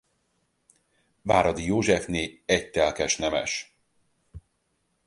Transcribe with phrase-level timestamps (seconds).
[1.21, 3.77] Váradi Józsefné egy telkes nemes.